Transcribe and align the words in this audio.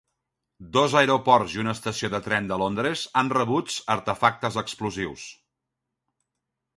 Dos 0.75 0.93
aeroports 1.01 1.51
i 1.57 1.61
una 1.63 1.75
estació 1.77 2.09
de 2.13 2.21
tren 2.27 2.49
de 2.51 2.57
Londres 2.61 3.03
han 3.23 3.29
rebuts 3.35 3.75
artefactes 3.97 4.57
explosius. 4.63 5.27